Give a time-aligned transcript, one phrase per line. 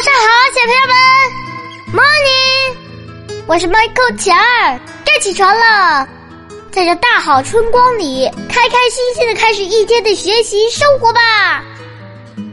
[0.00, 0.84] 早上好小朋友
[1.92, 3.44] 们，Morning！
[3.46, 6.08] 我是 Michael 乔儿，该起床了。
[6.70, 11.62] 在这大好春光里，开开心心的开始一天的学习生活吧。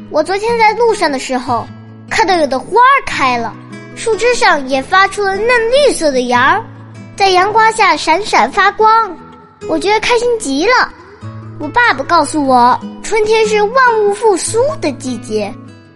[0.10, 1.66] 我昨天在路上的时候，
[2.10, 3.56] 看到有的花开了，
[3.96, 6.66] 树枝上也发出了嫩绿色的芽儿，
[7.16, 9.18] 在阳光下闪闪发光，
[9.70, 10.92] 我觉得开心极了。
[11.62, 15.50] 我爸爸告诉我，春天是万物复苏的季节，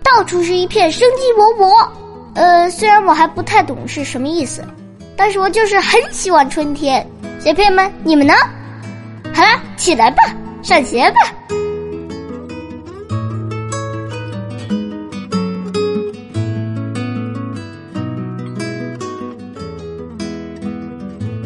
[0.04, 1.88] 到处是一片生机勃勃。
[2.34, 4.64] 呃，虽然我还不太懂是什么意思，
[5.16, 7.06] 但是我就是很喜欢春天。
[7.40, 8.34] 小朋友们，你们呢？
[9.34, 10.24] 好了，起来吧，
[10.62, 11.34] 上学吧。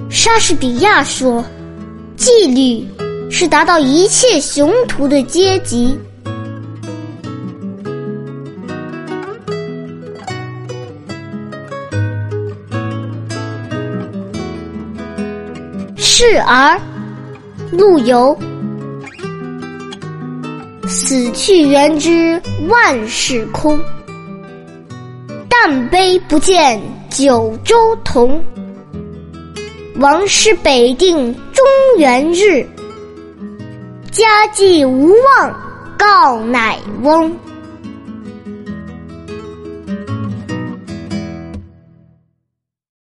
[0.09, 1.43] 莎士比亚说
[2.17, 2.85] ：“纪律
[3.29, 5.97] 是达到一切雄图的阶级。”
[16.17, 16.79] 示儿，
[17.73, 18.39] 陆游。
[20.87, 23.77] 死去元知万事空，
[25.49, 28.41] 但悲不见九州同。
[29.97, 31.65] 王师北定中
[31.97, 32.65] 原日，
[34.09, 35.53] 家祭无忘
[35.97, 37.29] 告乃翁。